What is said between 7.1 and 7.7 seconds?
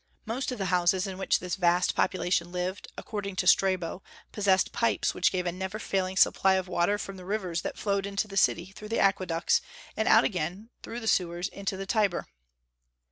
the rivers